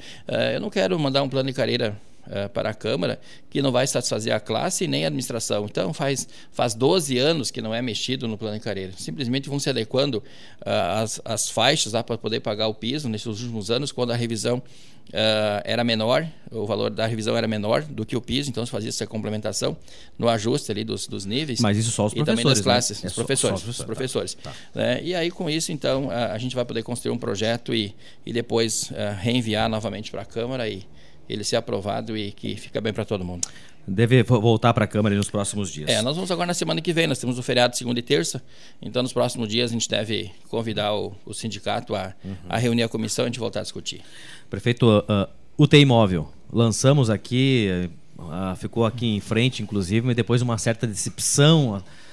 [0.54, 3.86] eu não quero mandar um plano de carreira Uh, para a Câmara, que não vai
[3.86, 5.66] satisfazer a classe nem a administração.
[5.66, 8.94] Então, faz, faz 12 anos que não é mexido no plano de carreira.
[8.98, 13.70] Simplesmente vão se adequando uh, as, as faixas para poder pagar o piso nesses últimos
[13.70, 14.62] anos, quando a revisão
[15.10, 18.72] uh, era menor, o valor da revisão era menor do que o piso, então se
[18.72, 19.78] fazia essa complementação
[20.18, 21.60] no ajuste ali dos, dos níveis.
[21.60, 22.40] Mas isso só os professores.
[22.40, 23.08] E também das classes, né?
[23.08, 24.34] os, é professores, só, só os professores.
[24.36, 24.56] Tá, tá.
[24.74, 25.04] Né?
[25.04, 27.94] E aí, com isso, então, a, a, gente vai poder construir um projeto e,
[28.26, 30.86] e depois uh, reenviar novamente para a Câmara e
[31.30, 33.48] ele ser aprovado e que fica bem para todo mundo.
[33.88, 35.90] Deve voltar para a Câmara nos próximos dias.
[35.90, 38.44] É, nós vamos agora na semana que vem, nós temos o feriado segunda e terça,
[38.82, 42.36] então nos próximos dias a gente deve convidar o, o sindicato a, uhum.
[42.50, 44.02] a reunir a comissão e a gente voltar a discutir.
[44.50, 50.58] Prefeito, uh, UTI móvel, lançamos aqui, uh, ficou aqui em frente, inclusive, mas depois uma
[50.58, 51.78] certa decepção.
[51.78, 52.05] Uh,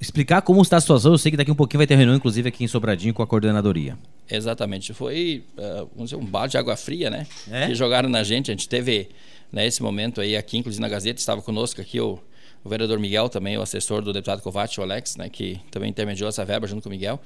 [0.00, 2.48] explicar como está a situação, eu sei que daqui um pouquinho vai ter reunião, inclusive
[2.48, 3.96] aqui em Sobradinho, com a coordenadoria.
[4.30, 7.26] Exatamente, foi uh, vamos dizer, um balde de água fria, né?
[7.50, 7.66] É?
[7.66, 9.08] Que jogaram na gente, a gente teve
[9.52, 12.18] nesse né, momento aí aqui, inclusive na Gazeta, estava conosco aqui o,
[12.64, 15.28] o vereador Miguel, também o assessor do deputado Kovács, o Alex, né?
[15.28, 17.20] Que também intermediou essa verba junto com o Miguel.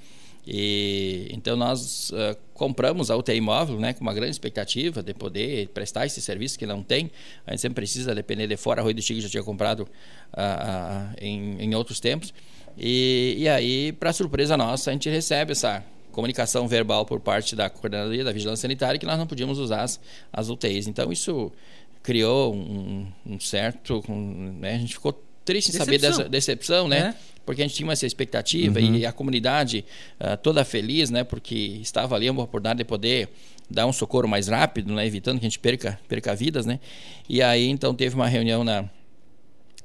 [0.47, 5.69] E então nós uh, compramos a UTI móvel, né, com uma grande expectativa de poder
[5.69, 7.11] prestar esse serviço que não tem.
[7.47, 8.81] A gente sempre precisa depender de fora.
[8.81, 12.33] A Rui do Tigre já tinha comprado uh, uh, em, em outros tempos.
[12.79, 15.83] E, e aí, para surpresa nossa, a gente recebe essa
[16.13, 20.01] comunicação verbal por parte da coordenadoria da vigilância sanitária que nós não podíamos usar as,
[20.33, 20.87] as UTIs.
[20.87, 21.53] Então isso
[22.03, 27.15] criou um, um certo, um, né, a gente ficou triste em saber dessa decepção, né?
[27.33, 28.97] É porque a gente tinha essa expectativa uhum.
[28.97, 29.85] e a comunidade
[30.21, 31.23] uh, toda feliz, né?
[31.23, 33.29] Porque estava ali uma oportunidade de poder
[33.71, 35.07] dar um socorro mais rápido, né?
[35.07, 36.81] Evitando que a gente perca, perca vidas, né?
[37.29, 38.85] E aí, então, teve uma reunião na,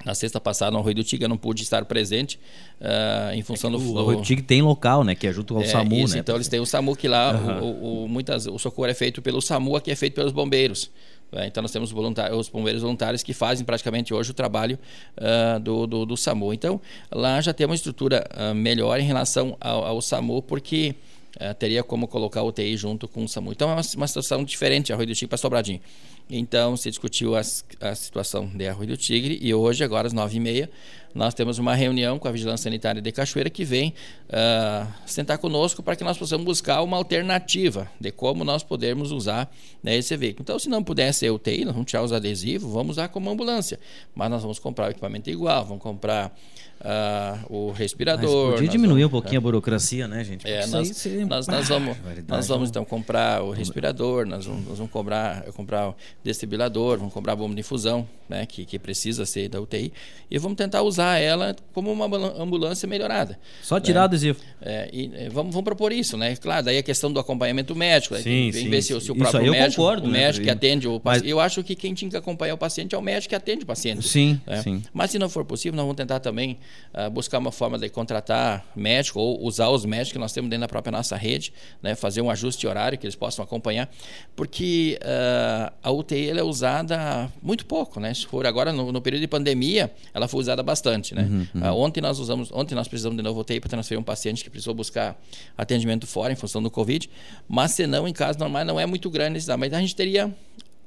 [0.04, 2.39] na sexta passada, no Arroio do Tigre, eu não pude estar presente
[2.80, 3.93] uh, em função é do...
[3.93, 5.13] O Arroio do Tigre tem local, né?
[5.13, 6.19] Que é junto ao é, SAMU, isso, né?
[6.19, 7.62] Então, eles têm o SAMU que lá, uhum.
[7.62, 10.89] o, o, muitas, o socorro é feito pelo SAMU, aqui é feito pelos bombeiros.
[11.32, 11.48] Né?
[11.48, 14.78] Então, nós temos os bombeiros voluntários que fazem praticamente hoje o trabalho
[15.17, 16.54] uh, do, do, do, SAMU.
[16.54, 20.96] Então, lá já tem uma estrutura uh, melhor em relação ao, ao SAMU, porque
[21.38, 23.52] uh, teria como colocar o UTI junto com o SAMU.
[23.52, 25.82] Então, é uma, uma situação diferente, Arroio do Tigre para Sobradinho.
[26.30, 30.38] Então, se discutiu as, a situação de Arroio do Tigre e hoje, agora às nove
[30.38, 30.70] e meia,
[31.13, 33.93] nós temos uma reunião com a Vigilância Sanitária de Cachoeira que vem
[34.30, 39.52] uh, sentar conosco para que nós possamos buscar uma alternativa de como nós podemos usar
[39.84, 40.43] né, esse veículo.
[40.43, 43.80] Então, se não puder ser UTI, nós vamos tirar os adesivos, vamos usar como ambulância,
[44.15, 46.34] mas nós vamos comprar o equipamento igual, vamos comprar
[46.82, 48.52] uh, o respirador.
[48.52, 50.47] Mas podia diminuir vamos, um pouquinho a burocracia, né, gente?
[50.47, 51.97] É, nós, nós, nós, vamos,
[52.28, 57.13] nós vamos então comprar o respirador, nós vamos, nós vamos comprar, comprar o desfibrilador, vamos
[57.13, 59.91] comprar a bomba de infusão, né, que, que precisa ser da UTI,
[60.30, 62.06] e vamos tentar usar ela como uma
[62.40, 63.38] ambulância melhorada.
[63.62, 63.82] Só né?
[63.82, 64.40] tirar o adesivo.
[64.62, 66.36] É, e, vamos, vamos propor isso, né?
[66.36, 69.82] Claro, daí a questão do acompanhamento médico, sim, sim, ver se, se, o próprio médico,
[69.82, 71.24] concordo, o né, médico que atende o paciente.
[71.24, 71.32] Mas...
[71.32, 73.68] Eu acho que quem tinha que acompanhar o paciente é o médico que atende o
[73.68, 74.08] paciente.
[74.08, 74.62] Sim, né?
[74.62, 74.84] sim.
[74.94, 76.58] Mas se não for possível, nós vamos tentar também
[76.94, 80.62] uh, buscar uma forma de contratar médico ou usar os médicos que nós temos dentro
[80.62, 83.90] da própria nossa rede, né, fazer um ajuste horário que eles possam acompanhar,
[84.36, 88.14] porque uh, a UTI é usada muito pouco, né?
[88.14, 91.23] Se for agora no, no período de pandemia, ela foi usada bastante, né?
[91.23, 91.69] Uhum, uhum.
[91.69, 94.49] Uh, ontem nós usamos, ontem nós precisamos de novo UTI para transferir um paciente que
[94.49, 95.19] precisou buscar
[95.58, 97.10] atendimento fora em função do Covid,
[97.47, 100.34] mas se não em caso normal não é muito grande necessidade, mas a gente teria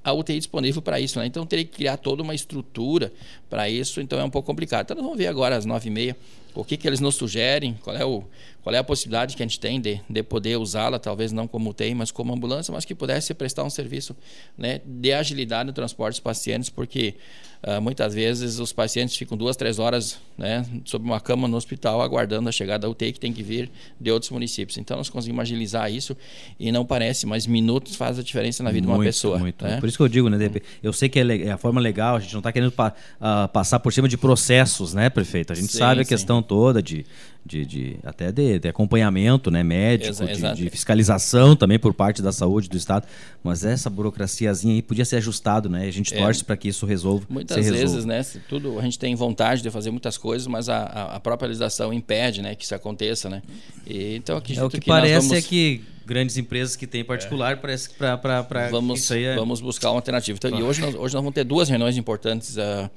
[0.05, 1.27] a UTI disponível para isso, né?
[1.27, 3.11] Então teria que criar toda uma estrutura
[3.49, 4.85] para isso, então é um pouco complicado.
[4.85, 6.17] Então nós vamos ver agora às nove e meia
[6.55, 8.25] o que, que eles nos sugerem, qual é, o,
[8.63, 11.71] qual é a possibilidade que a gente tem de, de poder usá-la, talvez não como
[11.71, 14.17] UTI, mas como ambulância, mas que pudesse prestar um serviço
[14.57, 17.15] né, de agilidade no transporte dos pacientes, porque
[17.63, 22.01] uh, muitas vezes os pacientes ficam duas, três horas né, sob uma cama no hospital
[22.03, 24.79] aguardando a chegada da UTI que tem que vir de outros municípios.
[24.79, 26.17] Então nós conseguimos agilizar isso
[26.59, 29.39] e não parece, mas minutos faz a diferença na vida muito, de uma pessoa.
[29.39, 29.65] Muito.
[29.65, 29.79] Né?
[29.81, 30.51] Por isso que eu digo, né,
[30.83, 33.49] eu sei que é, é a forma legal, a gente não está querendo pa, uh,
[33.49, 35.53] passar por cima de processos, né, prefeito?
[35.53, 36.09] A gente sim, sabe a sim.
[36.09, 37.05] questão toda de,
[37.45, 42.23] de, de até de, de, acompanhamento né, médico, Exa, de, de, fiscalização também por parte
[42.23, 43.07] da saúde do Estado.
[43.43, 45.87] Mas essa burocraciazinha aí podia ser ajustado, né?
[45.87, 46.19] A gente é.
[46.19, 47.27] torce para que isso resolva.
[47.29, 48.25] Muitas vezes, né?
[48.49, 52.41] Tudo, a gente tem vontade de fazer muitas coisas, mas a, a própria legislação impede
[52.41, 53.43] né, que isso aconteça, né?
[53.87, 55.45] E, então, acredito é, o que, que parece vamos...
[55.45, 57.57] é que grandes empresas que têm particular, é.
[57.57, 59.35] parece que para vamos é...
[59.35, 60.37] Vamos buscar uma alternativa.
[60.37, 60.65] Então, claro.
[60.65, 62.91] E hoje nós, hoje nós vamos ter duas reuniões importantes uh,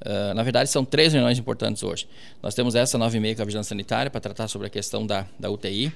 [0.00, 2.08] Uh, na verdade, são três reuniões importantes hoje.
[2.42, 5.06] Nós temos essa nove e meia com a Vigilância Sanitária para tratar sobre a questão
[5.06, 5.92] da, da UTI.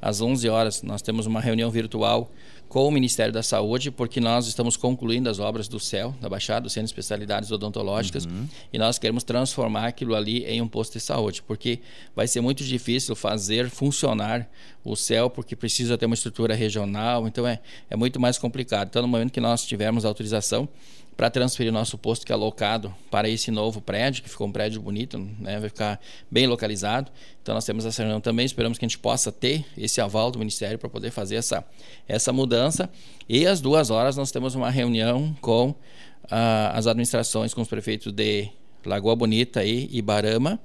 [0.00, 2.30] Às 11 horas, nós temos uma reunião virtual
[2.68, 6.62] com o Ministério da Saúde, porque nós estamos concluindo as obras do CEL, da Baixada,
[6.62, 8.48] do Centro de Especialidades Odontológicas, uhum.
[8.72, 11.78] e nós queremos transformar aquilo ali em um posto de saúde, porque
[12.14, 14.48] vai ser muito difícil fazer funcionar
[14.84, 18.88] o CEL, porque precisa ter uma estrutura regional, então é, é muito mais complicado.
[18.88, 20.68] Então, no momento que nós tivermos autorização,
[21.16, 24.52] para transferir o nosso posto que é alocado para esse novo prédio, que ficou um
[24.52, 25.58] prédio bonito, né?
[25.58, 25.98] vai ficar
[26.30, 27.10] bem localizado.
[27.42, 30.38] Então nós temos essa reunião também, esperamos que a gente possa ter esse aval do
[30.38, 31.64] Ministério para poder fazer essa,
[32.06, 32.90] essa mudança.
[33.28, 35.74] E às duas horas nós temos uma reunião com
[36.30, 38.50] ah, as administrações, com os prefeitos de
[38.84, 40.60] Lagoa Bonita e Ibarama,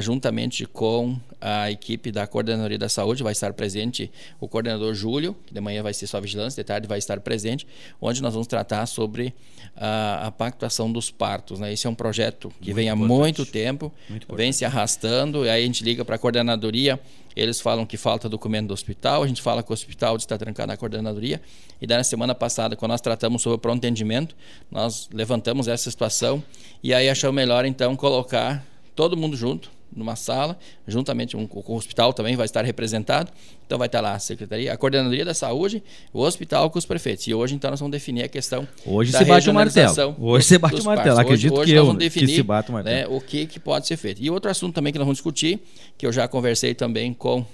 [0.00, 5.52] juntamente com a equipe da Coordenadoria da Saúde, vai estar presente o coordenador Júlio, que
[5.52, 7.66] de manhã vai ser só vigilância, de tarde vai estar presente,
[8.00, 9.34] onde nós vamos tratar sobre
[9.76, 11.58] a, a pactuação dos partos.
[11.58, 11.72] Né?
[11.72, 15.50] Esse é um projeto que muito vem há muito tempo, muito vem se arrastando, e
[15.50, 17.00] aí a gente liga para a coordenadoria,
[17.34, 20.68] eles falam que falta documento do hospital, a gente fala que o hospital está trancado
[20.68, 21.42] na coordenadoria,
[21.80, 24.36] e daí na semana passada, quando nós tratamos sobre o pronto atendimento,
[24.70, 26.40] nós levantamos essa situação,
[26.84, 28.64] e aí achamos melhor então colocar
[28.94, 33.30] todo mundo junto numa sala, juntamente com, com o hospital também vai estar representado.
[33.66, 37.26] Então vai estar lá a secretaria, a coordenadoria da saúde, o hospital com os prefeitos.
[37.26, 40.16] E hoje então nós vamos definir a questão Hoje se bate o martelo.
[40.18, 41.18] Hoje se bate o martelo.
[41.18, 42.96] Acredito hoje, hoje que eu definir, que se bate o martelo.
[42.96, 44.22] Né, o que, que pode ser feito.
[44.22, 45.60] E outro assunto também que nós vamos discutir,
[45.96, 47.44] que eu já conversei também com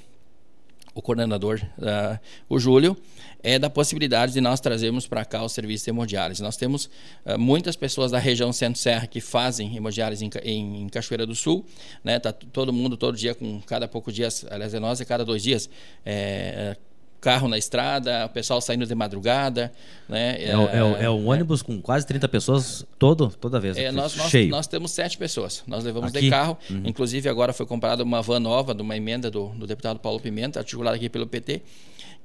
[0.99, 2.97] o coordenador, uh, o Júlio,
[3.41, 6.43] é da possibilidade de nós trazermos para cá o serviço de hemodiálise.
[6.43, 6.87] Nós temos
[7.25, 11.65] uh, muitas pessoas da região Centro-Serra que fazem hemodiálise em, em, em, Cachoeira do Sul,
[12.03, 12.19] né?
[12.19, 15.41] Tá todo mundo todo dia com cada pouco dias, aliás é nós é cada dois
[15.41, 15.71] dias
[16.05, 16.77] é,
[17.21, 19.73] carro na estrada, o pessoal saindo de madrugada.
[20.09, 20.37] Né?
[20.37, 21.33] É, é, é um é.
[21.35, 23.77] ônibus com quase 30 pessoas todo, toda vez.
[23.77, 24.49] É, nós, cheio.
[24.49, 25.63] Nós, nós, temos sete pessoas.
[25.67, 26.23] Nós levamos aqui?
[26.23, 26.57] de carro.
[26.71, 26.83] Uhum.
[26.85, 30.61] Inclusive, agora foi comprada uma van nova de uma emenda do, do deputado Paulo Pimenta,
[30.61, 31.63] articulada aqui pelo PT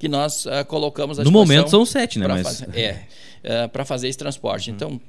[0.04, 2.28] que nós uh, colocamos No momento são sete, né?
[2.28, 2.44] Mas...
[2.44, 2.98] Fazer, é, uh,
[3.44, 4.70] eh, para fazer esse transporte.
[4.70, 4.76] Uhum.
[4.76, 5.02] Então,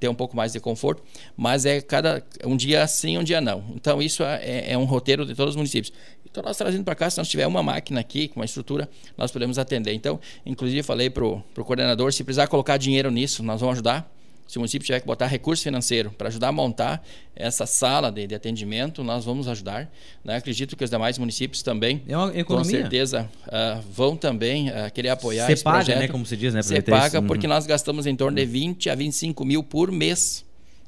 [0.00, 1.02] ter um pouco mais de conforto,
[1.36, 3.62] mas é cada um dia sim, um dia não.
[3.74, 5.92] Então, isso é, é, é um roteiro de todos os municípios.
[6.30, 9.32] Então, nós trazendo para cá, se nós tiver uma máquina aqui, com uma estrutura, nós
[9.32, 9.92] podemos atender.
[9.92, 14.10] Então, inclusive, falei para o coordenador, se precisar colocar dinheiro nisso, nós vamos ajudar
[14.50, 18.26] se o município tiver que botar recurso financeiro para ajudar a montar essa sala de,
[18.26, 19.88] de atendimento, nós vamos ajudar.
[20.24, 20.34] Né?
[20.34, 22.02] Acredito que os demais municípios também,
[22.34, 25.98] é com certeza, uh, vão também uh, querer apoiar Cê esse paga, projeto.
[26.00, 26.08] né?
[26.08, 26.62] Como se diz, né?
[26.62, 30.44] Você paga porque nós gastamos em torno de 20 a 25 mil por mês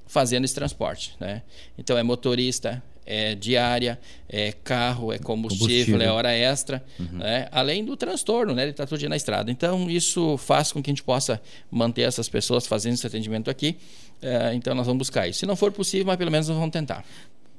[0.09, 1.15] fazendo esse transporte.
[1.21, 1.43] Né?
[1.79, 6.03] Então é motorista, é diária, é carro, é combustível, combustível.
[6.03, 7.19] é hora extra, uhum.
[7.19, 7.49] né?
[7.51, 8.63] além do transtorno, né?
[8.63, 9.51] Ele está todo dia na estrada.
[9.51, 13.77] Então, isso faz com que a gente possa manter essas pessoas fazendo esse atendimento aqui.
[14.21, 15.41] É, então, nós vamos buscar isso.
[15.41, 17.05] Se não for possível, mas pelo menos nós vamos tentar.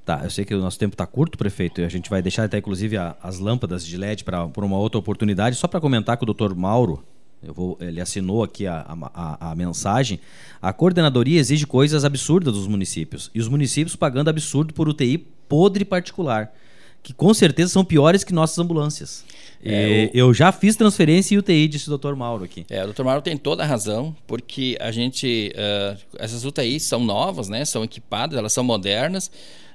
[0.05, 2.43] Tá, eu sei que o nosso tempo está curto, prefeito, e a gente vai deixar
[2.43, 5.55] até inclusive a, as lâmpadas de LED para uma outra oportunidade.
[5.55, 7.03] Só para comentar com o doutor Mauro,
[7.41, 10.19] eu vou, ele assinou aqui a, a, a, mensagem.
[10.61, 13.29] A coordenadoria exige coisas absurdas dos municípios.
[13.33, 16.53] E os municípios pagando absurdo por UTI podre particular.
[17.01, 19.25] Que com certeza são piores que nossas ambulâncias.
[19.61, 20.27] É, eu...
[20.27, 20.33] eu...
[20.33, 22.13] já fiz transferência e UTI, disse o Dr.
[22.13, 22.65] Mauro aqui.
[22.69, 23.03] É, o Dr.
[23.03, 25.53] Mauro tem toda a razão, porque a gente.
[25.53, 27.65] Uh, essas UTIs são novas, né?
[27.65, 29.29] São equipadas, elas são modernas.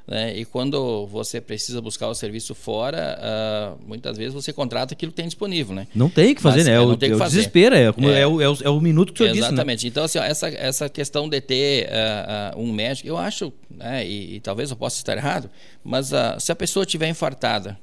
[0.08, 0.38] Né?
[0.38, 5.16] E quando você precisa buscar o serviço fora, uh, muitas vezes você contrata aquilo que
[5.16, 5.74] tem disponível.
[5.74, 5.86] Né?
[5.94, 6.72] Não tem que fazer, Mas, né?
[6.72, 7.36] É, o, tem que é fazer.
[7.36, 9.42] desespero, é, como é, é, o, é, o, é o minuto que o senhor disse.
[9.42, 9.48] Né?
[9.48, 9.84] Exatamente.
[9.84, 9.88] Né?
[9.90, 14.06] Então, assim, ó, essa, essa questão de ter uh, uh, um médico, eu acho, né,
[14.06, 15.50] e, e, talvez eu possa estar errado,
[15.84, 17.78] mas se a pessoa tiver infartada,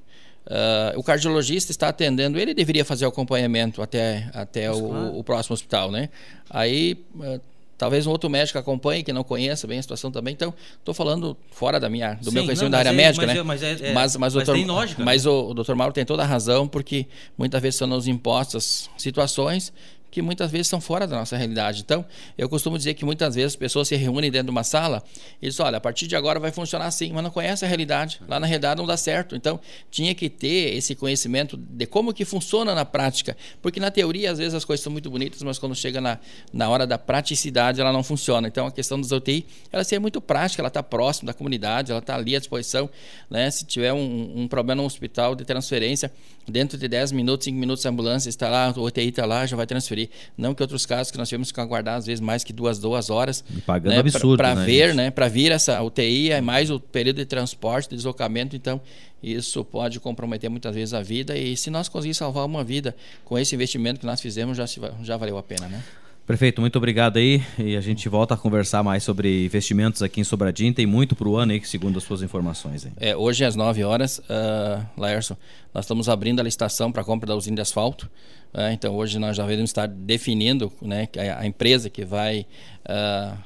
[0.46, 5.18] Uh, o cardiologista está atendendo, ele deveria fazer o acompanhamento até, até o, claro.
[5.18, 6.08] o, próximo hospital, né?
[6.48, 7.42] Aí uh,
[7.78, 10.34] talvez um outro médico acompanhe que não conheça bem a situação também.
[10.34, 13.26] Então, estou falando fora da minha, do Sim, meu conhecimento não, da área é, médica,
[13.26, 13.40] mas né?
[13.40, 15.04] É, mas, é, é, mas, mas, mas, doutor, tem lógica.
[15.04, 15.32] Mas né?
[15.32, 17.08] o, o doutor Mauro tem toda a razão, porque
[17.38, 19.74] muitas vezes são nos impostas situações
[20.16, 21.82] que muitas vezes são fora da nossa realidade.
[21.82, 22.06] Então,
[22.38, 25.04] eu costumo dizer que muitas vezes as pessoas se reúnem dentro de uma sala
[25.42, 28.22] e dizem, olha, a partir de agora vai funcionar assim, mas não conhece a realidade.
[28.26, 29.36] Lá na realidade não dá certo.
[29.36, 29.60] Então,
[29.92, 33.36] tinha que ter esse conhecimento de como que funciona na prática.
[33.62, 36.18] Porque na teoria, às vezes, as coisas são muito bonitas, mas quando chega na,
[36.54, 38.48] na hora da praticidade, ela não funciona.
[38.48, 42.00] Então, a questão dos UTI, ela é muito prática, ela está próxima da comunidade, ela
[42.00, 42.90] está ali à disposição.
[43.30, 43.52] Né?
[43.52, 46.10] Se tiver um, um problema no hospital de transferência,
[46.48, 49.58] dentro de 10 minutos, 5 minutos, a ambulância está lá, o UTI está lá, já
[49.58, 50.05] vai transferir.
[50.38, 53.10] Não que outros casos que nós tivemos que aguardar às vezes mais que duas, duas
[53.10, 53.44] horas.
[53.56, 55.12] E pagando né, absurdo, Para né, ver, né?
[55.12, 58.82] Para vir essa UTI, é mais o período de transporte, de deslocamento, então
[59.22, 61.38] isso pode comprometer muitas vezes a vida.
[61.38, 64.66] E se nós conseguirmos salvar uma vida com esse investimento que nós fizemos, já,
[65.02, 65.84] já valeu a pena, né?
[66.26, 67.44] Prefeito, muito obrigado aí.
[67.60, 70.74] E a gente volta a conversar mais sobre investimentos aqui em Sobradinho.
[70.74, 72.84] Tem muito para o ano aí, segundo as suas informações.
[72.84, 72.92] Aí.
[72.98, 75.38] É, hoje às 9 horas, uh, Laércio,
[75.72, 78.10] nós estamos abrindo a licitação para a compra da usina de asfalto.
[78.52, 81.08] Uh, então hoje nós já devemos estar definindo né,
[81.38, 82.48] a empresa que vai
[82.90, 83.38] uh,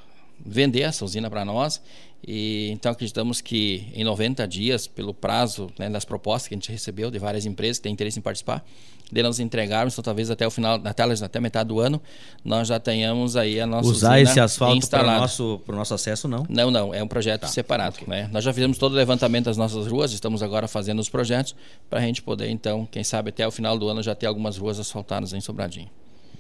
[0.46, 1.82] vender essa usina para nós.
[2.26, 6.72] E, então acreditamos que em 90 dias, pelo prazo né, das propostas que a gente
[6.72, 8.63] recebeu de várias empresas que têm interesse em participar,
[9.12, 12.02] de nós entregarmos, então talvez até o final, até, até metade do ano,
[12.43, 16.45] nós já tenhamos aí a nossa Usar esse asfalto para o nosso, nosso acesso, não?
[16.48, 17.48] Não, não, é um projeto tá.
[17.48, 17.95] separado.
[17.95, 18.08] Okay.
[18.08, 18.30] Né?
[18.32, 21.56] Nós já fizemos todo o levantamento das nossas ruas, estamos agora fazendo os projetos
[21.89, 24.58] para a gente poder, então, quem sabe até o final do ano já ter algumas
[24.58, 25.89] ruas asfaltadas em Sobradinho.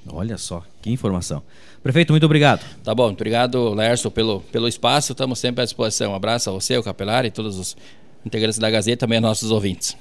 [0.07, 1.43] Olha só, que informação.
[1.83, 2.65] Prefeito, muito obrigado.
[2.83, 5.11] Tá bom, obrigado, Lércio, pelo, pelo espaço.
[5.11, 6.11] Estamos sempre à disposição.
[6.11, 7.77] Um abraço a você, o Capelar e todos os
[8.25, 9.95] integrantes da Gazeta, também a nossos ouvintes.